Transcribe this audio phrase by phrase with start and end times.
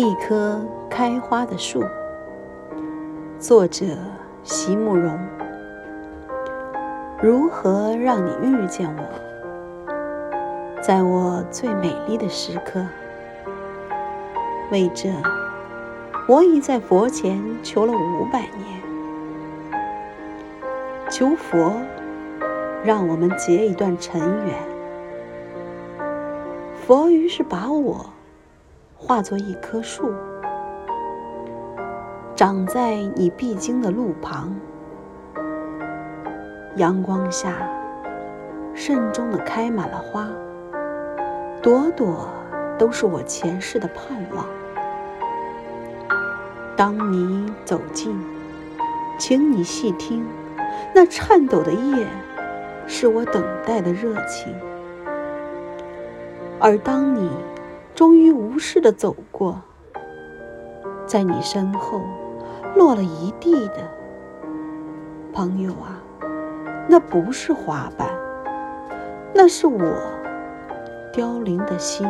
[0.00, 1.84] 一棵开花的树，
[3.38, 3.84] 作者
[4.42, 5.14] 席慕容。
[7.20, 9.04] 如何让你遇见我？
[10.80, 12.82] 在我最美丽的时刻。
[14.72, 15.10] 为这，
[16.26, 18.80] 我已在佛前求了五百年。
[21.10, 21.74] 求佛，
[22.82, 24.54] 让我们结一段尘缘。
[26.86, 28.06] 佛于是把我。
[29.02, 30.12] 化作一棵树，
[32.36, 34.54] 长在你必经的路旁。
[36.76, 37.66] 阳光下，
[38.74, 40.28] 慎重的开满了花，
[41.62, 42.28] 朵朵
[42.78, 44.44] 都是我前世的盼望。
[46.76, 48.22] 当你走近，
[49.18, 50.26] 请你细听，
[50.94, 52.06] 那颤抖的叶，
[52.86, 54.54] 是我等待的热情。
[56.60, 57.30] 而当你。
[58.00, 59.60] 终于无视的走过，
[61.04, 62.00] 在你身后
[62.74, 63.86] 落了一地的
[65.34, 66.00] 朋友啊，
[66.88, 68.08] 那不是花瓣，
[69.34, 69.78] 那是我
[71.12, 72.08] 凋零的心。